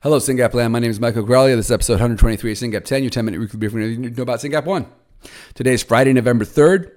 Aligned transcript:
Hello, 0.00 0.20
SYNGAP 0.20 0.54
Land. 0.54 0.72
My 0.72 0.78
name 0.78 0.92
is 0.92 1.00
Michael 1.00 1.24
Graglia. 1.24 1.56
This 1.56 1.66
is 1.66 1.72
episode 1.72 1.94
123 1.94 2.52
of 2.52 2.56
SYNGAP 2.56 2.84
10, 2.84 3.02
your 3.02 3.10
10 3.10 3.24
minute 3.24 3.40
weekly 3.40 3.58
briefing 3.58 3.80
you 3.80 4.10
know 4.10 4.22
about 4.22 4.38
SYNGAP 4.38 4.64
1. 4.64 4.86
Today 5.54 5.72
is 5.72 5.82
Friday, 5.82 6.12
November 6.12 6.44
3rd, 6.44 6.92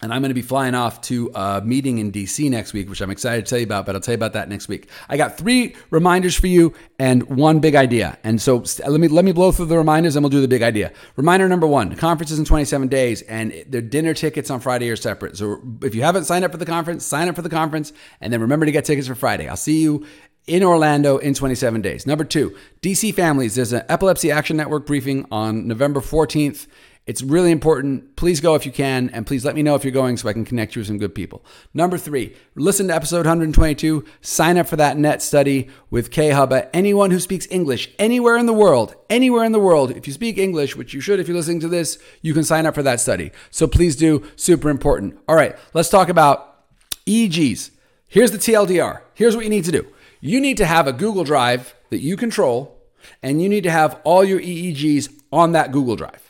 and 0.00 0.14
I'm 0.14 0.22
going 0.22 0.30
to 0.30 0.34
be 0.34 0.40
flying 0.40 0.76
off 0.76 1.00
to 1.02 1.32
a 1.34 1.60
meeting 1.64 1.98
in 1.98 2.12
DC 2.12 2.48
next 2.48 2.72
week, 2.72 2.88
which 2.88 3.00
I'm 3.00 3.10
excited 3.10 3.44
to 3.44 3.50
tell 3.50 3.58
you 3.58 3.64
about, 3.64 3.84
but 3.84 3.96
I'll 3.96 4.00
tell 4.00 4.12
you 4.12 4.16
about 4.16 4.34
that 4.34 4.48
next 4.48 4.68
week. 4.68 4.88
I 5.08 5.16
got 5.16 5.36
three 5.36 5.74
reminders 5.90 6.36
for 6.36 6.46
you 6.46 6.72
and 7.00 7.24
one 7.24 7.58
big 7.58 7.74
idea. 7.74 8.16
And 8.22 8.40
so 8.40 8.62
let 8.86 9.00
me 9.00 9.08
let 9.08 9.24
me 9.24 9.32
blow 9.32 9.50
through 9.50 9.66
the 9.66 9.76
reminders 9.76 10.14
and 10.14 10.22
we'll 10.22 10.30
do 10.30 10.40
the 10.40 10.46
big 10.46 10.62
idea. 10.62 10.92
Reminder 11.16 11.48
number 11.48 11.66
one, 11.66 11.88
the 11.88 11.96
conference 11.96 12.30
is 12.30 12.38
in 12.38 12.44
27 12.44 12.86
days 12.86 13.22
and 13.22 13.64
the 13.68 13.82
dinner 13.82 14.14
tickets 14.14 14.50
on 14.50 14.60
Friday 14.60 14.88
are 14.88 14.94
separate. 14.94 15.36
So 15.36 15.60
if 15.82 15.96
you 15.96 16.02
haven't 16.02 16.26
signed 16.26 16.44
up 16.44 16.52
for 16.52 16.58
the 16.58 16.66
conference, 16.66 17.04
sign 17.04 17.28
up 17.28 17.34
for 17.34 17.42
the 17.42 17.50
conference 17.50 17.92
and 18.20 18.32
then 18.32 18.40
remember 18.40 18.66
to 18.66 18.72
get 18.72 18.84
tickets 18.84 19.08
for 19.08 19.16
Friday. 19.16 19.48
I'll 19.48 19.56
see 19.56 19.82
you 19.82 20.06
in 20.46 20.62
Orlando 20.62 21.18
in 21.18 21.34
27 21.34 21.80
days. 21.80 22.06
Number 22.06 22.24
two, 22.24 22.56
DC 22.82 23.14
families. 23.14 23.54
There's 23.54 23.72
an 23.72 23.84
Epilepsy 23.88 24.30
Action 24.30 24.56
Network 24.56 24.86
briefing 24.86 25.26
on 25.30 25.66
November 25.66 26.00
14th. 26.00 26.66
It's 27.06 27.22
really 27.22 27.50
important. 27.50 28.16
Please 28.16 28.40
go 28.40 28.54
if 28.54 28.64
you 28.64 28.72
can, 28.72 29.10
and 29.10 29.26
please 29.26 29.44
let 29.44 29.54
me 29.54 29.62
know 29.62 29.74
if 29.74 29.84
you're 29.84 29.92
going 29.92 30.16
so 30.16 30.26
I 30.26 30.32
can 30.32 30.46
connect 30.46 30.74
you 30.74 30.80
with 30.80 30.86
some 30.86 30.96
good 30.96 31.14
people. 31.14 31.44
Number 31.74 31.98
three, 31.98 32.34
listen 32.54 32.88
to 32.88 32.94
episode 32.94 33.26
122. 33.26 34.06
Sign 34.22 34.56
up 34.56 34.66
for 34.66 34.76
that 34.76 34.96
net 34.96 35.20
study 35.20 35.68
with 35.90 36.10
K 36.10 36.30
Huba. 36.30 36.70
Anyone 36.72 37.10
who 37.10 37.20
speaks 37.20 37.46
English 37.50 37.90
anywhere 37.98 38.38
in 38.38 38.46
the 38.46 38.54
world, 38.54 38.94
anywhere 39.10 39.44
in 39.44 39.52
the 39.52 39.58
world, 39.58 39.90
if 39.90 40.06
you 40.06 40.14
speak 40.14 40.38
English, 40.38 40.76
which 40.76 40.94
you 40.94 41.00
should 41.02 41.20
if 41.20 41.28
you're 41.28 41.36
listening 41.36 41.60
to 41.60 41.68
this, 41.68 41.98
you 42.22 42.32
can 42.32 42.42
sign 42.42 42.64
up 42.64 42.74
for 42.74 42.82
that 42.82 43.00
study. 43.00 43.32
So 43.50 43.66
please 43.66 43.96
do. 43.96 44.26
Super 44.34 44.70
important. 44.70 45.18
All 45.28 45.36
right, 45.36 45.56
let's 45.74 45.90
talk 45.90 46.08
about 46.08 46.64
EEGs. 47.04 47.70
Here's 48.06 48.30
the 48.30 48.38
TLDR. 48.38 49.02
Here's 49.12 49.36
what 49.36 49.44
you 49.44 49.50
need 49.50 49.64
to 49.64 49.72
do 49.72 49.86
you 50.24 50.40
need 50.40 50.56
to 50.56 50.64
have 50.64 50.86
a 50.86 50.92
Google 50.92 51.22
Drive 51.22 51.74
that 51.90 52.00
you 52.00 52.16
control, 52.16 52.80
and 53.22 53.42
you 53.42 53.48
need 53.50 53.64
to 53.64 53.70
have 53.70 54.00
all 54.04 54.24
your 54.24 54.40
EEGs 54.40 55.12
on 55.30 55.52
that 55.52 55.70
Google 55.70 55.96
Drive. 55.96 56.23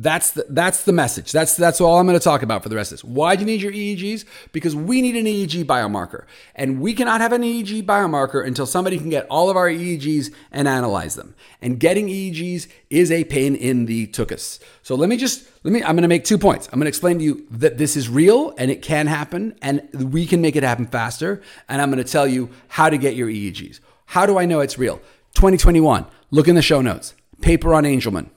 That's 0.00 0.30
the, 0.30 0.46
that's 0.48 0.84
the 0.84 0.94
message. 0.94 1.30
That's 1.30 1.56
that's 1.56 1.78
all 1.78 1.98
I'm 1.98 2.06
going 2.06 2.18
to 2.18 2.24
talk 2.24 2.42
about 2.42 2.62
for 2.62 2.70
the 2.70 2.76
rest 2.76 2.90
of 2.90 2.98
this. 2.98 3.04
Why 3.04 3.36
do 3.36 3.40
you 3.40 3.46
need 3.46 3.60
your 3.60 3.72
EEGs? 3.72 4.24
Because 4.50 4.74
we 4.74 5.02
need 5.02 5.14
an 5.14 5.26
EEG 5.26 5.64
biomarker, 5.64 6.24
and 6.54 6.80
we 6.80 6.94
cannot 6.94 7.20
have 7.20 7.32
an 7.32 7.42
EEG 7.42 7.84
biomarker 7.84 8.46
until 8.46 8.64
somebody 8.64 8.96
can 8.96 9.10
get 9.10 9.26
all 9.28 9.50
of 9.50 9.58
our 9.58 9.68
EEGs 9.68 10.32
and 10.52 10.66
analyze 10.66 11.16
them. 11.16 11.34
And 11.60 11.78
getting 11.78 12.06
EEGs 12.08 12.66
is 12.88 13.10
a 13.10 13.24
pain 13.24 13.54
in 13.54 13.84
the 13.84 14.06
tuchus. 14.06 14.58
So 14.82 14.94
let 14.94 15.10
me 15.10 15.18
just 15.18 15.46
let 15.64 15.72
me. 15.72 15.82
I'm 15.82 15.96
going 15.96 16.02
to 16.02 16.08
make 16.08 16.24
two 16.24 16.38
points. 16.38 16.66
I'm 16.68 16.78
going 16.78 16.86
to 16.86 16.88
explain 16.88 17.18
to 17.18 17.24
you 17.24 17.46
that 17.50 17.76
this 17.76 17.94
is 17.94 18.08
real 18.08 18.54
and 18.56 18.70
it 18.70 18.80
can 18.80 19.06
happen, 19.06 19.54
and 19.60 19.86
we 19.92 20.24
can 20.24 20.40
make 20.40 20.56
it 20.56 20.62
happen 20.62 20.86
faster. 20.86 21.42
And 21.68 21.82
I'm 21.82 21.90
going 21.90 22.02
to 22.02 22.10
tell 22.10 22.26
you 22.26 22.48
how 22.68 22.88
to 22.88 22.96
get 22.96 23.16
your 23.16 23.28
EEGs. 23.28 23.80
How 24.06 24.24
do 24.24 24.38
I 24.38 24.46
know 24.46 24.60
it's 24.60 24.78
real? 24.78 24.96
2021. 25.34 26.06
Look 26.30 26.48
in 26.48 26.54
the 26.54 26.62
show 26.62 26.80
notes. 26.80 27.12
Paper 27.42 27.74
on 27.74 27.84
Angelman. 27.84 28.30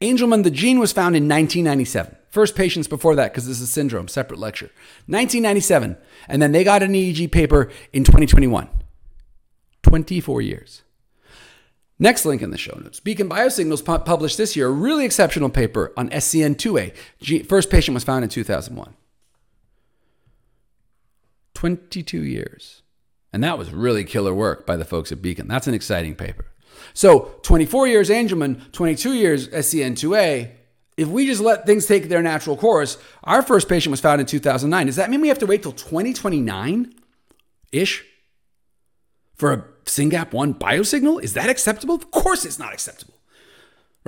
Angelman, 0.00 0.44
the 0.44 0.50
gene 0.50 0.78
was 0.78 0.92
found 0.92 1.16
in 1.16 1.24
1997. 1.24 2.16
First 2.30 2.54
patients 2.54 2.86
before 2.86 3.16
that, 3.16 3.32
because 3.32 3.46
this 3.46 3.56
is 3.56 3.68
a 3.68 3.72
syndrome, 3.72 4.06
separate 4.06 4.38
lecture. 4.38 4.70
1997. 5.06 5.96
And 6.28 6.40
then 6.40 6.52
they 6.52 6.62
got 6.62 6.82
an 6.82 6.92
EEG 6.92 7.32
paper 7.32 7.70
in 7.92 8.04
2021. 8.04 8.68
24 9.82 10.42
years. 10.42 10.82
Next 11.98 12.24
link 12.24 12.42
in 12.42 12.50
the 12.50 12.58
show 12.58 12.78
notes. 12.78 13.00
Beacon 13.00 13.28
Biosignals 13.28 13.84
pu- 13.84 13.98
published 14.04 14.36
this 14.38 14.54
year 14.54 14.68
a 14.68 14.70
really 14.70 15.04
exceptional 15.04 15.48
paper 15.50 15.92
on 15.96 16.10
SCN2A. 16.10 16.94
G- 17.20 17.42
first 17.42 17.70
patient 17.70 17.94
was 17.94 18.04
found 18.04 18.22
in 18.22 18.30
2001. 18.30 18.94
22 21.54 22.22
years. 22.22 22.82
And 23.32 23.42
that 23.42 23.58
was 23.58 23.72
really 23.72 24.04
killer 24.04 24.32
work 24.32 24.64
by 24.64 24.76
the 24.76 24.84
folks 24.84 25.10
at 25.10 25.20
Beacon. 25.20 25.48
That's 25.48 25.66
an 25.66 25.74
exciting 25.74 26.14
paper. 26.14 26.46
So 26.94 27.34
24 27.42 27.88
years 27.88 28.10
Angelman, 28.10 28.72
22 28.72 29.14
years 29.14 29.48
SCN2A. 29.48 30.52
If 30.96 31.08
we 31.08 31.26
just 31.26 31.40
let 31.40 31.64
things 31.64 31.86
take 31.86 32.08
their 32.08 32.22
natural 32.22 32.56
course, 32.56 32.98
our 33.22 33.42
first 33.42 33.68
patient 33.68 33.92
was 33.92 34.00
found 34.00 34.20
in 34.20 34.26
2009. 34.26 34.86
Does 34.86 34.96
that 34.96 35.10
mean 35.10 35.20
we 35.20 35.28
have 35.28 35.38
to 35.38 35.46
wait 35.46 35.62
till 35.62 35.72
2029 35.72 36.92
ish 37.70 38.04
for 39.36 39.52
a 39.52 39.64
SYNGAP1 39.84 40.58
biosignal? 40.58 41.22
Is 41.22 41.34
that 41.34 41.48
acceptable? 41.48 41.94
Of 41.94 42.10
course 42.10 42.44
it's 42.44 42.58
not 42.58 42.72
acceptable 42.72 43.17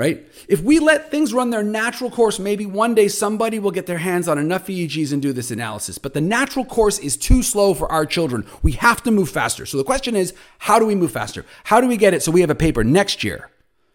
right? 0.01 0.27
If 0.49 0.63
we 0.63 0.79
let 0.79 1.11
things 1.11 1.35
run 1.35 1.51
their 1.51 1.63
natural 1.63 2.11
course, 2.11 2.39
maybe 2.39 2.65
one 2.65 2.95
day 2.95 3.07
somebody 3.07 3.59
will 3.59 3.71
get 3.71 3.85
their 3.85 3.99
hands 3.99 4.29
on 4.29 4.39
enough 4.39 4.67
EEGs 4.67 5.13
and 5.13 5.21
do 5.21 5.35
this 5.35 5.51
analysis. 5.51 5.99
But 5.99 6.15
the 6.15 6.23
natural 6.23 6.65
course 6.65 6.99
is 6.99 7.19
too 7.19 7.43
slow 7.43 7.75
for 7.75 7.93
our 7.93 8.07
children. 8.07 8.47
We 8.63 8.73
have 8.73 9.03
to 9.03 9.11
move 9.11 9.29
faster. 9.29 9.67
So 9.67 9.77
the 9.77 9.85
question 9.85 10.17
is, 10.17 10.33
how 10.59 10.79
do 10.79 10.87
we 10.87 10.95
move 10.95 11.13
faster? 11.13 11.45
How 11.65 11.83
do 11.83 11.87
we 11.87 11.99
get 11.99 12.15
it 12.15 12.23
so 12.23 12.33
we 12.33 12.41
have 12.41 12.49
a 12.49 12.55
paper 12.55 12.83
next 12.83 13.23
year 13.23 13.51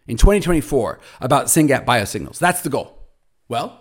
in 0.06 0.16
2024 0.16 1.00
about 1.20 1.46
SYNGAP 1.46 1.84
biosignals? 1.84 2.38
That's 2.38 2.60
the 2.60 2.70
goal. 2.70 2.96
Well, 3.48 3.80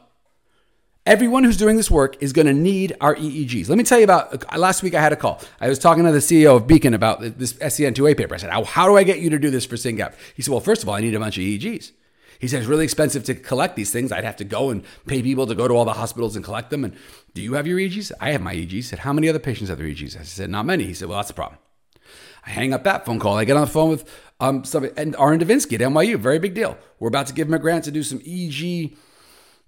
Everyone 1.05 1.43
who's 1.43 1.57
doing 1.57 1.77
this 1.77 1.91
work 1.91 2.17
is 2.19 2.33
going 2.33 2.47
to 2.47 2.53
need 2.53 2.95
our 2.99 3.13
EEGs. 3.13 3.69
Let 3.69 3.77
me 3.77 3.83
tell 3.83 3.99
you 3.99 4.05
about 4.05 4.51
uh, 4.51 4.57
last 4.57 4.81
week. 4.81 4.95
I 4.95 5.01
had 5.01 5.13
a 5.13 5.15
call. 5.15 5.39
I 5.61 5.69
was 5.69 5.77
talking 5.77 6.03
to 6.03 6.11
the 6.11 6.17
CEO 6.17 6.55
of 6.55 6.65
Beacon 6.65 6.95
about 6.95 7.21
this 7.21 7.53
SCN2A 7.53 8.17
paper. 8.17 8.33
I 8.33 8.39
said, 8.39 8.49
"How 8.49 8.87
do 8.87 8.97
I 8.97 9.03
get 9.03 9.19
you 9.19 9.29
to 9.29 9.37
do 9.37 9.51
this 9.51 9.67
for 9.67 9.75
SYNGAP?" 9.75 10.15
He 10.35 10.41
said, 10.41 10.51
"Well, 10.51 10.61
first 10.61 10.81
of 10.81 10.89
all, 10.89 10.95
I 10.95 11.01
need 11.01 11.13
a 11.13 11.19
bunch 11.19 11.37
of 11.37 11.43
EEGs." 11.43 11.91
He 12.39 12.47
said 12.47 12.59
it's 12.59 12.67
really 12.67 12.83
expensive 12.83 13.23
to 13.25 13.35
collect 13.35 13.75
these 13.75 13.91
things. 13.91 14.11
I'd 14.11 14.23
have 14.23 14.35
to 14.37 14.43
go 14.43 14.69
and 14.69 14.83
pay 15.07 15.21
people 15.21 15.47
to 15.47 15.55
go 15.55 15.67
to 15.67 15.73
all 15.73 15.85
the 15.85 15.93
hospitals 15.93 16.35
and 16.35 16.43
collect 16.43 16.69
them. 16.69 16.83
And 16.83 16.95
do 17.33 17.41
you 17.41 17.53
have 17.53 17.67
your 17.67 17.79
EEGs? 17.79 18.11
I 18.19 18.31
have 18.31 18.41
my 18.41 18.55
EEGs. 18.55 18.71
He 18.71 18.81
said, 18.81 18.99
how 18.99 19.13
many 19.13 19.29
other 19.29 19.39
patients 19.39 19.69
have 19.69 19.77
their 19.77 19.87
EEGs? 19.87 20.19
I 20.19 20.23
said, 20.23 20.49
not 20.49 20.65
many. 20.65 20.83
He 20.85 20.93
said, 20.93 21.07
well, 21.07 21.17
that's 21.17 21.29
the 21.29 21.33
problem. 21.33 21.59
I 22.45 22.51
hang 22.51 22.73
up 22.73 22.83
that 22.83 23.05
phone 23.05 23.19
call. 23.19 23.37
I 23.37 23.45
get 23.45 23.55
on 23.55 23.61
the 23.61 23.67
phone 23.67 23.89
with 23.89 24.09
um, 24.39 24.63
somebody, 24.63 24.93
and 24.97 25.15
Orrin 25.15 25.39
Devinsky 25.39 25.73
at 25.73 25.81
NYU, 25.81 26.17
very 26.17 26.39
big 26.39 26.53
deal. 26.53 26.77
We're 26.99 27.07
about 27.07 27.27
to 27.27 27.33
give 27.33 27.47
him 27.47 27.53
a 27.53 27.59
grant 27.59 27.85
to 27.85 27.91
do 27.91 28.03
some 28.03 28.19
EEG 28.19 28.95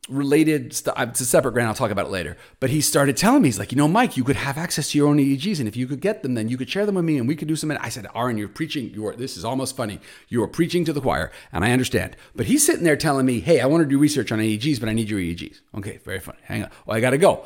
related 0.10 0.74
stuff. 0.74 0.96
It's 1.00 1.22
a 1.22 1.26
separate 1.26 1.52
grant. 1.52 1.68
I'll 1.68 1.76
talk 1.76 1.92
about 1.92 2.06
it 2.06 2.12
later. 2.12 2.38
But 2.60 2.70
he 2.70 2.82
started 2.82 3.18
telling 3.18 3.42
me, 3.42 3.50
he's 3.50 3.60
like, 3.60 3.72
you 3.72 3.78
know, 3.78 3.88
Mike, 3.88 4.18
you 4.18 4.24
could 4.24 4.36
have 4.36 4.58
access 4.58 4.92
to 4.92 4.98
your 4.98 5.08
own 5.08 5.18
EEGs, 5.18 5.60
and 5.60 5.68
if 5.68 5.76
you 5.76 5.88
could 5.88 6.00
get 6.00 6.24
them, 6.24 6.34
then 6.34 6.48
you 6.50 6.58
could 6.58 6.70
share 6.70 6.86
them 6.86 6.96
with 6.96 7.06
me, 7.06 7.18
and 7.18 7.28
we 7.28 7.36
could 7.36 7.48
do 7.48 7.56
some. 7.56 7.72
I 7.72 7.90
said, 7.90 8.08
Orrin, 8.16 8.38
you're 8.38 8.48
preaching. 8.48 8.94
You 8.94 9.08
are. 9.08 9.16
This 9.16 9.38
is 9.38 9.46
almost 9.46 9.76
funny. 9.76 10.00
You 10.30 10.42
are 10.44 10.48
preaching 10.48 10.86
to 10.86 10.94
the 10.94 11.02
choir, 11.02 11.32
and 11.52 11.64
I 11.64 11.72
understand. 11.72 12.16
But 12.36 12.46
he's 12.46 12.66
sitting 12.66 12.84
there 12.84 12.96
telling 12.96 13.26
me, 13.26 13.40
hey, 13.40 13.60
I 13.60 13.66
want 13.66 13.84
to 13.84 13.90
do 13.90 13.98
research 13.98 14.32
on 14.32 14.40
EEGs, 14.40 14.80
but 14.80 14.90
I 14.90 14.94
need 14.94 15.10
your 15.10 15.20
EEGs. 15.20 15.60
Okay, 15.78 16.00
very 16.04 16.20
funny. 16.20 16.40
Hang 16.44 16.64
on. 16.64 16.70
Well, 16.86 16.98
I 16.98 17.02
got 17.02 17.12
to 17.12 17.18
go. 17.18 17.46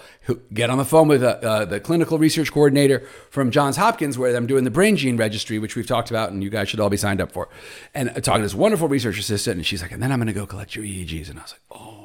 Get 0.54 0.70
on 0.70 0.78
the 0.78 0.86
phone 0.86 1.08
with 1.08 1.24
uh, 1.24 1.40
uh, 1.42 1.66
the 1.66 1.80
clinical 1.80 2.18
research 2.18 2.52
coordinator 2.52 3.08
from 3.30 3.52
Johns 3.52 3.78
Hopkins, 3.78 4.18
where 4.18 4.36
I'm 4.36 4.48
doing 4.48 4.64
the 4.64 4.72
brain 4.72 4.96
gene 4.96 5.18
registry, 5.18 5.60
which 5.60 5.76
we've 5.76 5.88
talked 5.88 6.10
about, 6.10 6.32
and 6.32 6.44
you 6.44 6.50
guys 6.50 6.70
should 6.70 6.80
all 6.80 6.90
be 6.90 6.98
signed 6.98 7.22
up 7.22 7.32
for. 7.32 7.50
And 7.94 8.10
talking 8.24 8.42
to 8.42 8.46
this 8.46 8.56
wonderful 8.56 8.88
research 8.88 9.18
assistant, 9.18 9.58
and 9.58 9.66
she's 9.66 9.82
like, 9.82 9.92
and 9.92 10.02
then 10.02 10.12
I'm 10.12 10.20
going 10.20 10.28
to 10.28 10.34
go 10.34 10.46
collect 10.46 10.76
your 10.76 10.86
EEGs, 10.86 11.30
and 11.30 11.40
I 11.40 11.42
was 11.44 11.54
like, 11.54 11.62
oh. 11.72 12.01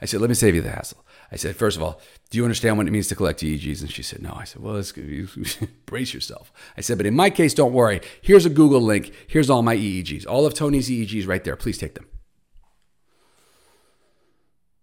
I 0.00 0.06
said, 0.06 0.20
let 0.20 0.28
me 0.28 0.34
save 0.34 0.54
you 0.54 0.60
the 0.60 0.70
hassle. 0.70 1.04
I 1.32 1.36
said, 1.36 1.56
first 1.56 1.76
of 1.76 1.82
all, 1.82 2.00
do 2.30 2.38
you 2.38 2.44
understand 2.44 2.76
what 2.76 2.86
it 2.86 2.90
means 2.90 3.08
to 3.08 3.14
collect 3.14 3.40
EEGs? 3.40 3.80
And 3.80 3.90
she 3.90 4.02
said, 4.02 4.22
no. 4.22 4.34
I 4.36 4.44
said, 4.44 4.62
well, 4.62 4.74
let's 4.74 4.92
brace 5.86 6.14
yourself. 6.14 6.52
I 6.76 6.80
said, 6.80 6.96
but 6.96 7.06
in 7.06 7.14
my 7.14 7.30
case, 7.30 7.54
don't 7.54 7.72
worry. 7.72 8.00
Here's 8.22 8.46
a 8.46 8.50
Google 8.50 8.80
link. 8.80 9.12
Here's 9.26 9.50
all 9.50 9.62
my 9.62 9.76
EEGs. 9.76 10.26
All 10.26 10.46
of 10.46 10.54
Tony's 10.54 10.88
EEGs 10.88 11.26
right 11.26 11.42
there. 11.42 11.56
Please 11.56 11.78
take 11.78 11.94
them. 11.94 12.06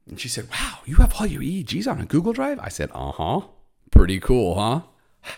And 0.08 0.20
she 0.20 0.28
said, 0.28 0.50
wow, 0.52 0.80
you 0.86 0.96
have 0.98 1.14
all 1.20 1.26
your 1.26 1.42
EEGs 1.42 1.90
on 1.90 2.02
a 2.02 2.06
Google 2.06 2.34
Drive? 2.34 2.60
I 2.60 2.70
said, 2.70 2.90
uh 2.94 3.12
huh. 3.12 3.42
Pretty 3.92 4.20
cool, 4.20 4.56
huh? 4.56 4.82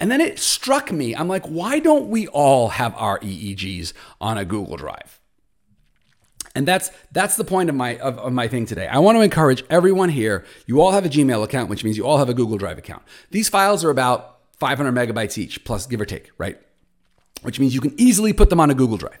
And 0.00 0.10
then 0.10 0.20
it 0.20 0.38
struck 0.38 0.92
me. 0.92 1.14
I'm 1.14 1.26
like, 1.26 1.44
why 1.46 1.80
don't 1.80 2.08
we 2.08 2.28
all 2.28 2.68
have 2.68 2.94
our 2.96 3.18
EEGs 3.18 3.92
on 4.20 4.38
a 4.38 4.44
Google 4.44 4.76
Drive? 4.76 5.17
And 6.54 6.66
that's 6.66 6.90
that's 7.12 7.36
the 7.36 7.44
point 7.44 7.68
of 7.68 7.74
my 7.74 7.98
of, 7.98 8.18
of, 8.18 8.32
my 8.32 8.48
thing 8.48 8.66
today. 8.66 8.88
I 8.88 8.98
want 8.98 9.16
to 9.16 9.22
encourage 9.22 9.64
everyone 9.70 10.08
here. 10.08 10.44
You 10.66 10.80
all 10.80 10.92
have 10.92 11.04
a 11.04 11.08
Gmail 11.08 11.44
account, 11.44 11.68
which 11.68 11.84
means 11.84 11.96
you 11.96 12.06
all 12.06 12.18
have 12.18 12.28
a 12.28 12.34
Google 12.34 12.58
Drive 12.58 12.78
account. 12.78 13.02
These 13.30 13.48
files 13.48 13.84
are 13.84 13.90
about 13.90 14.38
500 14.58 14.92
megabytes 14.92 15.38
each, 15.38 15.64
plus 15.64 15.86
give 15.86 16.00
or 16.00 16.04
take, 16.04 16.30
right? 16.38 16.58
Which 17.42 17.60
means 17.60 17.74
you 17.74 17.80
can 17.80 17.94
easily 18.00 18.32
put 18.32 18.50
them 18.50 18.60
on 18.60 18.70
a 18.70 18.74
Google 18.74 18.96
Drive. 18.96 19.18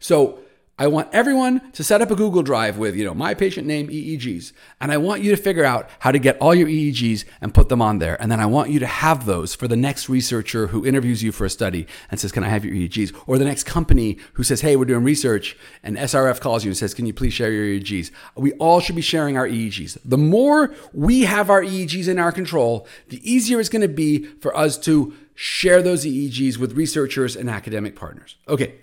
So 0.00 0.40
I 0.80 0.86
want 0.86 1.10
everyone 1.12 1.70
to 1.72 1.84
set 1.84 2.00
up 2.00 2.10
a 2.10 2.16
Google 2.16 2.42
Drive 2.42 2.78
with, 2.78 2.96
you 2.96 3.04
know, 3.04 3.12
my 3.12 3.34
patient 3.34 3.66
name 3.66 3.88
EEGs. 3.88 4.52
And 4.80 4.90
I 4.90 4.96
want 4.96 5.20
you 5.20 5.30
to 5.30 5.36
figure 5.36 5.62
out 5.62 5.90
how 5.98 6.10
to 6.10 6.18
get 6.18 6.38
all 6.38 6.54
your 6.54 6.68
EEGs 6.68 7.26
and 7.42 7.52
put 7.52 7.68
them 7.68 7.82
on 7.82 7.98
there. 7.98 8.20
And 8.20 8.32
then 8.32 8.40
I 8.40 8.46
want 8.46 8.70
you 8.70 8.78
to 8.78 8.86
have 8.86 9.26
those 9.26 9.54
for 9.54 9.68
the 9.68 9.76
next 9.76 10.08
researcher 10.08 10.68
who 10.68 10.86
interviews 10.86 11.22
you 11.22 11.32
for 11.32 11.44
a 11.44 11.50
study 11.50 11.86
and 12.10 12.18
says, 12.18 12.32
Can 12.32 12.44
I 12.44 12.48
have 12.48 12.64
your 12.64 12.74
EEGs? 12.74 13.14
Or 13.26 13.36
the 13.36 13.44
next 13.44 13.64
company 13.64 14.16
who 14.32 14.42
says, 14.42 14.62
Hey, 14.62 14.74
we're 14.74 14.86
doing 14.86 15.04
research. 15.04 15.54
And 15.82 15.98
SRF 15.98 16.40
calls 16.40 16.64
you 16.64 16.70
and 16.70 16.78
says, 16.78 16.94
Can 16.94 17.04
you 17.04 17.12
please 17.12 17.34
share 17.34 17.52
your 17.52 17.78
EEGs? 17.78 18.10
We 18.36 18.52
all 18.54 18.80
should 18.80 18.96
be 18.96 19.02
sharing 19.02 19.36
our 19.36 19.46
EEGs. 19.46 19.98
The 20.02 20.16
more 20.16 20.74
we 20.94 21.22
have 21.26 21.50
our 21.50 21.62
EEGs 21.62 22.08
in 22.08 22.18
our 22.18 22.32
control, 22.32 22.86
the 23.10 23.20
easier 23.30 23.60
it's 23.60 23.68
going 23.68 23.82
to 23.82 23.88
be 23.88 24.24
for 24.24 24.56
us 24.56 24.78
to 24.78 25.12
share 25.34 25.82
those 25.82 26.06
EEGs 26.06 26.56
with 26.56 26.72
researchers 26.72 27.36
and 27.36 27.50
academic 27.50 27.96
partners. 27.96 28.36
Okay, 28.48 28.76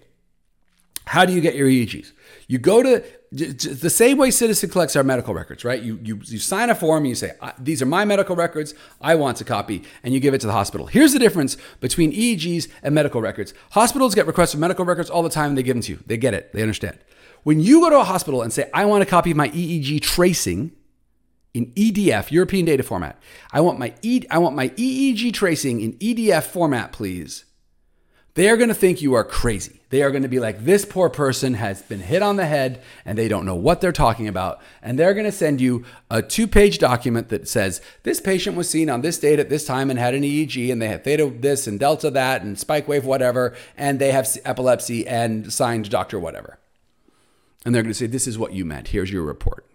How 1.07 1.25
do 1.25 1.33
you 1.33 1.41
get 1.41 1.55
your 1.55 1.67
EEGs? 1.67 2.11
You 2.47 2.57
go 2.57 2.83
to 2.83 3.03
the 3.31 3.89
same 3.89 4.17
way 4.17 4.29
Ciitizen 4.29 4.71
collects 4.71 4.95
our 4.95 5.03
medical 5.03 5.33
records, 5.33 5.65
right? 5.65 5.81
You, 5.81 5.99
you, 6.01 6.19
you 6.23 6.37
sign 6.37 6.69
a 6.69 6.75
form 6.75 7.03
and 7.03 7.09
you 7.09 7.15
say, 7.15 7.33
These 7.59 7.81
are 7.81 7.85
my 7.85 8.05
medical 8.05 8.35
records. 8.35 8.73
I 9.01 9.15
want 9.15 9.41
a 9.41 9.43
copy. 9.43 9.83
And 10.03 10.13
you 10.13 10.19
give 10.19 10.33
it 10.33 10.41
to 10.41 10.47
the 10.47 10.53
hospital. 10.53 10.87
Here's 10.87 11.13
the 11.13 11.19
difference 11.19 11.57
between 11.79 12.11
EEGs 12.11 12.67
and 12.83 12.95
medical 12.95 13.21
records. 13.21 13.53
Hospitals 13.71 14.15
get 14.15 14.27
requests 14.27 14.53
for 14.53 14.59
medical 14.59 14.85
records 14.85 15.09
all 15.09 15.23
the 15.23 15.29
time 15.29 15.49
and 15.49 15.57
they 15.57 15.63
give 15.63 15.75
them 15.75 15.83
to 15.83 15.93
you. 15.93 15.99
They 16.05 16.17
get 16.17 16.33
it, 16.33 16.51
they 16.53 16.61
understand. 16.61 16.99
When 17.43 17.59
you 17.59 17.79
go 17.81 17.89
to 17.89 17.99
a 17.99 18.03
hospital 18.03 18.41
and 18.41 18.51
say, 18.51 18.69
I 18.73 18.85
want 18.85 19.03
a 19.03 19.05
copy 19.05 19.31
of 19.31 19.37
my 19.37 19.49
EEG 19.49 20.01
tracing 20.01 20.73
in 21.53 21.67
EDF, 21.67 22.31
European 22.31 22.65
data 22.65 22.83
format, 22.83 23.17
I 23.51 23.61
want 23.61 23.79
my, 23.79 23.93
e- 24.01 24.25
I 24.29 24.37
want 24.37 24.55
my 24.55 24.69
EEG 24.69 25.33
tracing 25.33 25.79
in 25.79 25.93
EDF 25.93 26.43
format, 26.43 26.91
please 26.91 27.45
they 28.37 28.49
are 28.49 28.55
going 28.55 28.69
to 28.69 28.75
think 28.75 29.01
you 29.01 29.15
are 29.15 29.23
crazy. 29.23 29.79
They 29.89 30.03
are 30.03 30.11
going 30.11 30.21
to 30.21 30.29
be 30.29 30.39
like, 30.39 30.63
this 30.63 30.85
poor 30.85 31.09
person 31.09 31.55
has 31.55 31.81
been 31.81 32.01
hit 32.01 32.21
on 32.21 32.35
the 32.35 32.45
head 32.45 32.83
and 33.03 33.17
they 33.17 33.27
don't 33.27 33.47
know 33.47 33.55
what 33.55 33.81
they're 33.81 33.91
talking 33.91 34.27
about. 34.27 34.61
And 34.83 34.99
they're 34.99 35.15
going 35.15 35.25
to 35.25 35.31
send 35.31 35.59
you 35.59 35.85
a 36.11 36.21
two 36.21 36.45
page 36.45 36.77
document 36.77 37.29
that 37.29 37.47
says, 37.47 37.81
this 38.03 38.21
patient 38.21 38.55
was 38.55 38.69
seen 38.69 38.91
on 38.91 39.01
this 39.01 39.17
date 39.17 39.39
at 39.39 39.49
this 39.49 39.65
time 39.65 39.89
and 39.89 39.97
had 39.97 40.13
an 40.13 40.21
EEG 40.21 40.71
and 40.71 40.79
they 40.79 40.87
had 40.87 41.03
theta 41.03 41.33
this 41.35 41.65
and 41.65 41.79
delta 41.79 42.11
that 42.11 42.43
and 42.43 42.59
spike 42.59 42.87
wave 42.87 43.05
whatever. 43.05 43.55
And 43.75 43.97
they 43.97 44.11
have 44.11 44.29
epilepsy 44.45 45.07
and 45.07 45.51
signed 45.51 45.89
doctor 45.89 46.19
whatever. 46.19 46.59
And 47.65 47.73
they're 47.73 47.81
going 47.81 47.89
to 47.89 47.97
say, 47.97 48.05
this 48.05 48.27
is 48.27 48.37
what 48.37 48.53
you 48.53 48.65
meant. 48.65 48.89
Here's 48.89 49.11
your 49.11 49.23
report. 49.23 49.65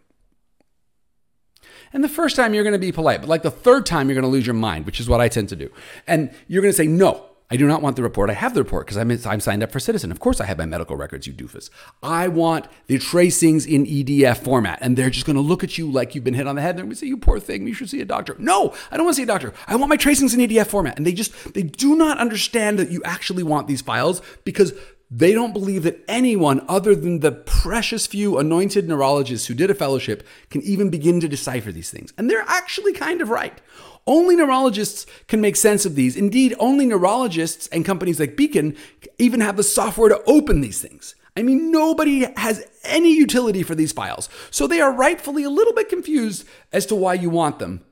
And 1.93 2.05
the 2.05 2.09
first 2.09 2.37
time 2.37 2.55
you're 2.55 2.63
going 2.63 2.75
to 2.75 2.79
be 2.79 2.93
polite, 2.93 3.23
but 3.23 3.29
like 3.29 3.43
the 3.43 3.51
third 3.51 3.87
time 3.87 4.09
you're 4.09 4.15
going 4.15 4.23
to 4.23 4.29
lose 4.29 4.47
your 4.47 4.55
mind, 4.55 4.87
which 4.87 5.01
is 5.01 5.09
what 5.09 5.21
I 5.21 5.27
tend 5.27 5.49
to 5.49 5.57
do. 5.57 5.69
And 6.07 6.33
you're 6.47 6.63
going 6.63 6.71
to 6.71 6.77
say, 6.77 6.87
no, 6.87 7.27
I 7.51 7.57
do 7.57 7.67
not 7.67 7.83
want 7.83 7.97
the 7.97 8.03
report. 8.03 8.31
I 8.31 8.35
have 8.35 8.55
the 8.55 8.63
report 8.63 8.87
because 8.87 8.97
I'm, 8.97 9.11
I'm 9.31 9.41
signed 9.41 9.63
up 9.63 9.71
for 9.71 9.79
Ciitizen. 9.79 10.11
Of 10.11 10.21
course, 10.21 10.41
I 10.41 10.47
have 10.47 10.59
my 10.59 10.65
medical 10.65 10.97
records, 10.97 11.27
you 11.27 11.35
doofus. 11.35 11.69
I 12.03 12.29
want 12.29 12.67
the 12.87 12.99
tracings 12.99 13.67
in 13.67 13.85
EDF 13.85 14.39
format. 14.39 14.79
And 14.81 14.97
they're 14.97 15.11
just 15.11 15.27
going 15.27 15.37
to 15.37 15.43
look 15.43 15.63
at 15.63 15.77
you 15.77 15.91
like 15.91 16.15
you've 16.15 16.25
been 16.25 16.35
hit 16.35 16.47
on 16.47 16.57
the 16.57 16.63
head. 16.63 16.77
They're 16.77 16.85
going 16.85 16.95
to 16.95 16.97
say, 16.97 17.07
you 17.07 17.19
poor 17.19 17.39
thing, 17.39 17.67
you 17.67 17.75
should 17.75 17.91
see 17.91 18.01
a 18.01 18.07
doctor. 18.07 18.37
No, 18.39 18.75
I 18.91 18.97
don't 18.97 19.05
want 19.05 19.17
to 19.17 19.21
see 19.21 19.25
a 19.25 19.27
doctor. 19.27 19.53
I 19.67 19.77
want 19.77 19.91
my 19.91 19.97
tracings 19.97 20.33
in 20.33 20.41
EDF 20.41 20.67
format. 20.67 20.97
And 20.97 21.07
they 21.07 21.13
just, 21.13 21.55
they 21.55 21.63
do 21.63 21.95
not 21.95 22.19
understand 22.19 22.79
that 22.79 22.91
you 22.91 23.03
actually 23.05 23.43
want 23.43 23.67
these 23.69 23.83
files 23.83 24.23
because 24.45 24.73
they 25.15 25.35
don't 25.35 25.53
believe 25.53 25.83
that 25.83 26.03
anyone 26.09 26.65
other 26.69 26.95
than 26.95 27.21
the 27.21 27.33
precious 27.33 28.07
few 28.07 28.39
anointed 28.39 28.89
neurologists 28.89 29.47
who 29.47 29.53
did 29.53 29.71
a 29.71 29.75
fellowship 29.75 30.27
can 30.49 30.63
even 30.63 30.89
begin 30.89 31.21
to 31.21 31.29
decipher 31.29 31.71
these 31.71 31.91
things. 31.91 32.15
And 32.17 32.31
they're 32.31 32.45
actually 32.49 32.95
kind 32.95 33.21
of 33.21 33.29
right. 33.29 33.61
Only 34.07 34.37
neurologists 34.37 35.05
can 35.29 35.43
make 35.43 35.57
sense 35.57 35.85
of 35.85 35.97
these. 35.97 36.17
Indeed, 36.17 36.55
only 36.59 36.87
neurologists 36.87 37.67
and 37.69 37.85
companies 37.85 38.19
like 38.19 38.39
Beacon 38.39 38.75
even 39.19 39.43
have 39.43 39.59
the 39.59 39.63
software 39.63 40.09
to 40.09 40.23
open 40.27 40.63
these 40.63 40.81
things. 40.81 41.15
I 41.37 41.43
mean, 41.43 41.71
nobody 41.71 42.27
has 42.39 42.67
any 42.83 43.15
utility 43.15 43.63
for 43.63 43.75
these 43.75 43.93
files. 43.93 44.31
So 44.51 44.67
they 44.67 44.81
are 44.81 44.93
rightfully 44.93 45.45
a 45.45 45.51
little 45.51 45.75
bit 45.75 45.91
confused 45.91 46.47
as 46.73 46.87
to 46.87 46.95
why 46.95 47.15
you 47.15 47.29
want 47.29 47.59
them. 47.59 47.85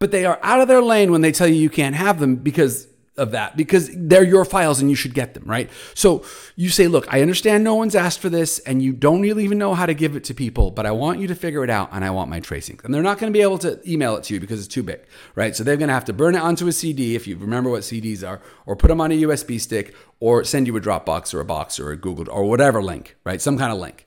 But 0.00 0.10
they 0.10 0.24
are 0.24 0.40
out 0.42 0.60
of 0.60 0.66
their 0.66 0.82
lane 0.82 1.12
when 1.12 1.20
they 1.20 1.32
tell 1.32 1.46
you 1.46 1.54
you 1.54 1.70
can't 1.70 1.94
have 1.94 2.18
them 2.18 2.36
because 2.36 2.88
of 3.16 3.30
that 3.32 3.56
because 3.56 3.90
they're 3.94 4.24
your 4.24 4.44
files 4.44 4.80
and 4.80 4.90
you 4.90 4.96
should 4.96 5.14
get 5.14 5.34
them, 5.34 5.44
right? 5.44 5.70
So 5.94 6.24
you 6.54 6.68
say, 6.68 6.86
look, 6.86 7.12
I 7.12 7.22
understand 7.22 7.64
no 7.64 7.74
one's 7.74 7.94
asked 7.94 8.20
for 8.20 8.28
this 8.28 8.58
and 8.60 8.82
you 8.82 8.92
don't 8.92 9.22
really 9.22 9.44
even 9.44 9.58
know 9.58 9.74
how 9.74 9.86
to 9.86 9.94
give 9.94 10.16
it 10.16 10.24
to 10.24 10.34
people, 10.34 10.70
but 10.70 10.86
I 10.86 10.90
want 10.90 11.20
you 11.20 11.26
to 11.28 11.34
figure 11.34 11.64
it 11.64 11.70
out 11.70 11.90
and 11.92 12.04
I 12.04 12.10
want 12.10 12.30
my 12.30 12.40
tracing. 12.40 12.80
And 12.84 12.92
they're 12.92 13.02
not 13.02 13.18
going 13.18 13.32
to 13.32 13.36
be 13.36 13.42
able 13.42 13.58
to 13.58 13.80
email 13.90 14.16
it 14.16 14.24
to 14.24 14.34
you 14.34 14.40
because 14.40 14.58
it's 14.58 14.72
too 14.72 14.82
big, 14.82 15.00
right? 15.34 15.56
So 15.56 15.64
they're 15.64 15.76
going 15.76 15.88
to 15.88 15.94
have 15.94 16.04
to 16.06 16.12
burn 16.12 16.34
it 16.34 16.40
onto 16.40 16.66
a 16.66 16.72
CD 16.72 17.14
if 17.14 17.26
you 17.26 17.36
remember 17.36 17.70
what 17.70 17.82
CDs 17.82 18.26
are, 18.26 18.40
or 18.66 18.76
put 18.76 18.88
them 18.88 19.00
on 19.00 19.12
a 19.12 19.22
USB 19.22 19.60
stick, 19.60 19.94
or 20.20 20.44
send 20.44 20.66
you 20.66 20.76
a 20.76 20.80
Dropbox 20.80 21.34
or 21.34 21.40
a 21.40 21.44
box 21.44 21.78
or 21.78 21.90
a 21.90 21.96
Google 21.96 22.30
or 22.30 22.44
whatever 22.44 22.82
link, 22.82 23.16
right? 23.24 23.40
Some 23.40 23.58
kind 23.58 23.72
of 23.72 23.78
link. 23.78 24.06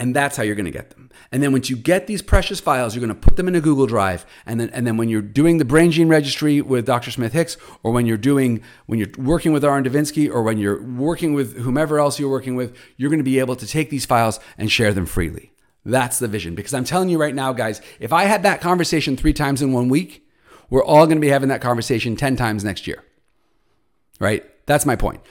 And 0.00 0.14
that's 0.14 0.36
how 0.36 0.44
you're 0.44 0.54
going 0.54 0.64
to 0.64 0.70
get 0.70 0.90
them. 0.90 1.10
And 1.32 1.42
then 1.42 1.50
once 1.50 1.68
you 1.68 1.76
get 1.76 2.06
these 2.06 2.22
precious 2.22 2.60
files, 2.60 2.94
you're 2.94 3.04
going 3.04 3.20
to 3.20 3.20
put 3.20 3.36
them 3.36 3.48
in 3.48 3.56
a 3.56 3.60
Google 3.60 3.86
Drive. 3.86 4.24
And 4.46 4.60
then, 4.60 4.70
and 4.70 4.86
then 4.86 4.96
when 4.96 5.08
you're 5.08 5.20
doing 5.20 5.58
the 5.58 5.64
brain 5.64 5.90
gene 5.90 6.08
registry 6.08 6.60
with 6.60 6.86
Dr. 6.86 7.10
Smith 7.10 7.32
Hicks, 7.32 7.56
or 7.82 7.90
when 7.90 8.06
you're 8.06 8.16
doing, 8.16 8.62
when 8.86 9.00
you're 9.00 9.08
working 9.18 9.52
with 9.52 9.64
Orrin 9.64 9.82
Devinsky, 9.82 10.32
or 10.32 10.42
when 10.42 10.56
you're 10.58 10.80
working 10.80 11.34
with 11.34 11.58
whomever 11.58 11.98
else 11.98 12.20
you're 12.20 12.30
working 12.30 12.54
with, 12.54 12.76
you're 12.96 13.10
going 13.10 13.18
to 13.18 13.24
be 13.24 13.40
able 13.40 13.56
to 13.56 13.66
take 13.66 13.90
these 13.90 14.06
files 14.06 14.38
and 14.56 14.70
share 14.70 14.92
them 14.92 15.04
freely. 15.04 15.52
That's 15.84 16.20
the 16.20 16.28
vision. 16.28 16.54
Because 16.54 16.74
I'm 16.74 16.84
telling 16.84 17.08
you 17.08 17.18
right 17.18 17.34
now, 17.34 17.52
guys, 17.52 17.80
if 17.98 18.12
I 18.12 18.24
had 18.24 18.44
that 18.44 18.60
conversation 18.60 19.16
three 19.16 19.32
times 19.32 19.62
in 19.62 19.72
one 19.72 19.88
week, 19.88 20.24
we're 20.70 20.84
all 20.84 21.06
going 21.06 21.16
to 21.16 21.20
be 21.20 21.28
having 21.28 21.48
that 21.48 21.60
conversation 21.60 22.14
10 22.14 22.36
times 22.36 22.62
next 22.62 22.86
year. 22.86 23.02
Right? 24.20 24.44
That's 24.66 24.86
my 24.86 24.96
point 24.96 25.22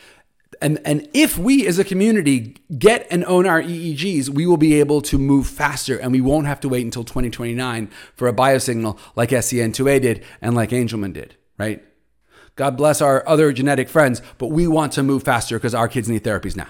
and 0.62 0.80
and 0.86 1.08
if 1.14 1.38
we 1.38 1.68
as 1.68 1.80
a 1.80 1.84
community 1.84 2.56
get 2.78 3.08
and 3.10 3.24
own 3.26 3.46
our 3.46 3.62
EEGs, 3.62 4.30
we 4.30 4.46
will 4.46 4.58
be 4.58 4.80
able 4.80 5.02
to 5.02 5.18
move 5.18 5.48
faster 5.48 5.98
and 5.98 6.12
we 6.12 6.22
won't 6.22 6.48
have 6.48 6.60
to 6.62 6.70
wait 6.70 6.86
until 6.86 7.04
2029 7.04 7.90
for 8.16 8.28
a 8.28 8.34
biosignal 8.34 8.98
like 9.16 9.30
SCN2A 9.30 10.02
did 10.02 10.24
and 10.42 10.56
like 10.56 10.70
Angelman 10.70 11.14
did, 11.14 11.36
right? 11.58 11.84
God 12.56 12.76
bless 12.76 13.02
our 13.02 13.28
other 13.28 13.52
genetic 13.54 13.88
friends, 13.88 14.22
but 14.38 14.48
we 14.48 14.68
want 14.68 14.94
to 14.94 15.04
move 15.04 15.24
faster 15.24 15.58
because 15.58 15.76
our 15.76 15.88
kids 15.88 16.10
need 16.10 16.24
therapies 16.24 16.56
now. 16.56 16.70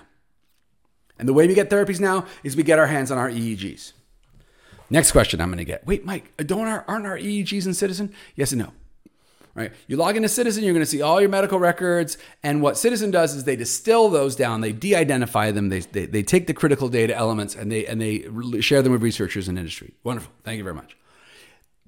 And 1.17 1.27
the 1.27 1.33
way 1.33 1.47
we 1.47 1.53
get 1.53 1.69
therapies 1.69 1.99
now 1.99 2.25
is 2.43 2.55
we 2.55 2.63
get 2.63 2.79
our 2.79 2.87
hands 2.87 3.09
on 3.09 3.17
our 3.17 3.29
EEGs. 3.29 3.93
Next 4.89 5.11
question 5.11 5.41
I'm 5.41 5.49
going 5.49 5.57
to 5.57 5.65
get. 5.65 5.85
Wait, 5.87 6.05
Mike, 6.05 6.35
don't 6.37 6.67
our, 6.67 6.83
aren't 6.87 7.05
our 7.05 7.17
EEGs 7.17 7.65
in 7.65 7.71
Ciitizen? 7.71 8.13
Yes 8.35 8.51
and 8.51 8.61
no 8.61 8.73
right? 9.57 9.74
You 9.88 9.98
log 9.98 10.15
into 10.15 10.30
Ciitizen, 10.30 10.62
you're 10.62 10.74
going 10.74 10.86
to 10.86 10.89
see 10.89 11.01
all 11.01 11.19
your 11.19 11.30
medical 11.30 11.59
records. 11.59 12.18
And 12.44 12.62
what 12.62 12.75
Ciitizen 12.75 13.12
does 13.12 13.33
is 13.33 13.44
they 13.44 13.56
distill 13.56 14.07
those 14.09 14.36
down, 14.36 14.62
they 14.62 14.71
de-identify 14.71 15.51
them, 15.51 15.69
they, 15.69 15.80
they, 15.80 16.06
they 16.06 16.24
take 16.24 16.45
the 16.45 16.54
critical 16.54 16.88
data 16.88 17.15
elements 17.15 17.56
and 17.56 17.71
they, 17.71 17.86
and 17.88 18.00
they 18.00 18.62
share 18.62 18.83
them 18.83 18.92
with 18.94 19.01
researchers 19.01 19.48
and 19.48 19.57
industry. 19.57 19.95
Wonderful. 20.04 20.31
Thank 20.44 20.59
you 20.59 20.63
very 20.63 20.75
much. 20.75 20.95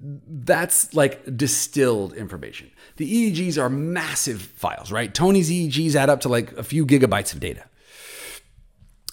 That's 0.00 0.92
like 0.94 1.36
distilled 1.36 2.14
information. 2.14 2.70
The 2.96 3.32
EEGs 3.32 3.56
are 3.62 3.68
massive 3.68 4.42
files, 4.42 4.90
right? 4.90 5.14
Tony's 5.14 5.50
EEGs 5.50 5.94
add 5.94 6.10
up 6.10 6.22
to 6.22 6.28
like 6.28 6.52
a 6.52 6.64
few 6.64 6.84
gigabytes 6.84 7.32
of 7.32 7.40
data. 7.40 7.64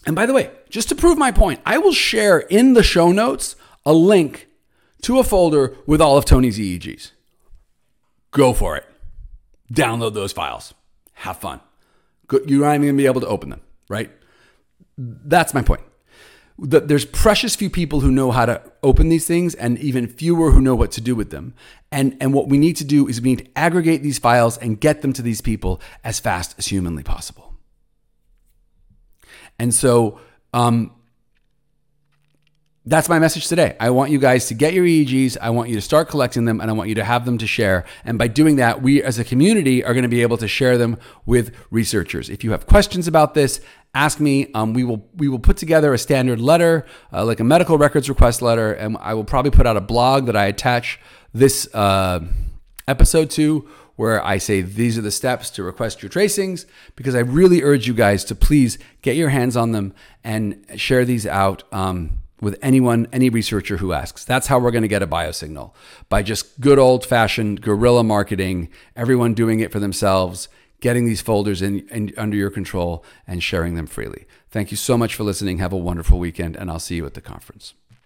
And 0.07 0.15
by 0.15 0.25
the 0.25 0.33
way, 0.33 0.49
just 0.69 0.89
to 0.89 0.95
prove 0.95 1.17
my 1.17 1.31
point, 1.31 1.59
I 1.65 1.77
will 1.77 1.93
share 1.93 2.39
in 2.39 2.73
the 2.73 2.83
show 2.83 3.11
notes 3.11 3.57
a 3.85 3.93
link 3.93 4.47
to 5.01 5.19
a 5.19 5.23
folder 5.23 5.75
with 5.85 6.01
all 6.01 6.17
of 6.17 6.25
Tony's 6.25 6.57
EEGs 6.57 7.11
go 8.37 8.53
for 8.53 8.77
it. 8.77 8.85
Download 9.73 10.13
those 10.13 10.31
files. 10.31 10.73
Have 11.13 11.37
fun. 11.37 11.59
You're 12.31 12.61
not 12.61 12.75
even 12.75 12.81
going 12.81 12.93
to 12.93 12.97
be 12.97 13.05
able 13.05 13.21
to 13.21 13.27
open 13.27 13.49
them, 13.49 13.61
right? 13.89 14.11
That's 14.97 15.53
my 15.53 15.61
point. 15.61 15.81
There's 16.59 17.05
precious 17.05 17.55
few 17.55 17.69
people 17.69 17.99
who 17.99 18.11
know 18.11 18.31
how 18.31 18.45
to 18.45 18.61
open 18.81 19.09
these 19.09 19.27
things 19.27 19.53
and 19.53 19.77
even 19.77 20.07
fewer 20.07 20.51
who 20.51 20.59
know 20.59 20.73
what 20.73 20.91
to 20.93 21.01
do 21.01 21.15
with 21.15 21.29
them. 21.29 21.53
And, 21.91 22.17
and 22.19 22.33
what 22.33 22.47
we 22.47 22.57
need 22.57 22.75
to 22.77 22.83
do 22.83 23.07
is 23.07 23.21
we 23.21 23.29
need 23.29 23.45
to 23.45 23.51
aggregate 23.55 24.01
these 24.01 24.17
files 24.17 24.57
and 24.57 24.79
get 24.79 25.01
them 25.01 25.13
to 25.13 25.21
these 25.21 25.41
people 25.41 25.79
as 26.03 26.19
fast 26.19 26.55
as 26.57 26.67
humanly 26.67 27.03
possible. 27.03 27.53
And 29.59 29.73
so, 29.73 30.19
um, 30.53 30.96
that's 32.87 33.09
my 33.09 33.19
message 33.19 33.47
today. 33.47 33.75
I 33.81 33.89
want 33.89 34.11
you 34.11 34.17
guys 34.17 34.45
to 34.47 34.53
get 34.53 34.73
your 34.73 34.85
EEGs. 34.85 35.35
I 35.41 35.49
want 35.49 35.67
you 35.67 35.75
to 35.75 35.81
start 35.81 36.07
collecting 36.07 36.45
them 36.45 36.61
and 36.61 36.69
I 36.71 36.73
want 36.73 36.87
you 36.87 36.95
to 36.95 37.03
have 37.03 37.25
them 37.25 37.37
to 37.39 37.45
share. 37.45 37.83
And 38.05 38.17
by 38.17 38.27
doing 38.27 38.55
that, 38.55 38.81
we 38.81 39.03
as 39.03 39.19
a 39.19 39.25
community 39.25 39.83
are 39.83 39.93
going 39.93 40.03
to 40.03 40.09
be 40.09 40.21
able 40.21 40.37
to 40.37 40.47
share 40.47 40.77
them 40.77 40.97
with 41.25 41.53
researchers. 41.69 42.29
If 42.29 42.45
you 42.45 42.51
have 42.51 42.65
questions 42.65 43.05
about 43.05 43.33
this, 43.33 43.59
ask 43.93 44.21
me. 44.21 44.49
Um, 44.53 44.73
we 44.73 44.85
will 44.85 45.05
we 45.15 45.27
will 45.27 45.39
put 45.39 45.57
together 45.57 45.93
a 45.93 45.97
standard 45.97 46.39
letter, 46.39 46.85
uh, 47.11 47.25
like 47.25 47.41
a 47.41 47.43
medical 47.43 47.77
records 47.77 48.07
request 48.07 48.41
letter, 48.41 48.71
and 48.71 48.97
I 49.01 49.15
will 49.15 49.25
probably 49.25 49.51
put 49.51 49.67
out 49.67 49.75
a 49.75 49.81
blog 49.81 50.25
that 50.27 50.37
I 50.37 50.45
attach 50.45 50.97
this 51.33 51.67
uh, 51.73 52.21
episode 52.87 53.29
to 53.31 53.67
where 53.97 54.23
I 54.23 54.37
say 54.37 54.61
these 54.61 54.97
are 54.97 55.01
the 55.01 55.11
steps 55.11 55.49
to 55.51 55.63
request 55.63 56.01
your 56.01 56.09
tracings 56.09 56.65
because 56.95 57.15
I 57.15 57.19
really 57.19 57.63
urge 57.63 57.85
you 57.85 57.93
guys 57.93 58.23
to 58.25 58.35
please 58.35 58.77
get 59.01 59.17
your 59.17 59.29
hands 59.29 59.57
on 59.57 59.73
them 59.73 59.93
and 60.23 60.65
share 60.77 61.03
these 61.03 61.25
out. 61.25 61.63
Um, 61.73 62.19
with 62.41 62.57
anyone, 62.61 63.07
any 63.11 63.29
researcher 63.29 63.77
who 63.77 63.93
asks. 63.93 64.23
That's 64.23 64.47
how 64.47 64.59
we're 64.59 64.71
going 64.71 64.83
to 64.83 64.87
get 64.87 65.01
a 65.01 65.07
biosignal 65.07 65.73
by 66.09 66.23
just 66.23 66.59
good 66.61 66.79
old 66.79 67.05
fashioned 67.05 67.61
guerrilla 67.61 68.03
marketing, 68.03 68.69
everyone 68.95 69.33
doing 69.33 69.59
it 69.59 69.71
for 69.71 69.79
themselves, 69.79 70.47
getting 70.79 71.05
these 71.05 71.21
folders 71.21 71.61
in, 71.61 71.87
in, 71.89 72.13
under 72.17 72.37
your 72.37 72.51
control 72.51 73.03
and 73.25 73.41
sharing 73.41 73.75
them 73.75 73.87
freely. 73.87 74.25
Thank 74.49 74.71
you 74.71 74.77
so 74.77 74.97
much 74.97 75.15
for 75.15 75.23
listening. 75.23 75.57
Have 75.57 75.73
a 75.73 75.77
wonderful 75.77 76.19
weekend, 76.19 76.55
and 76.55 76.69
I'll 76.69 76.79
see 76.79 76.95
you 76.95 77.05
at 77.05 77.15
the 77.15 77.21
conference. 77.21 77.73